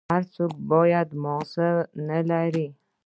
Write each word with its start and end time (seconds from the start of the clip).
هر 0.13 0.23
سوك 0.35 0.53
بيا 0.69 1.01
مازغه 1.23 1.69
نلري. 2.07 2.67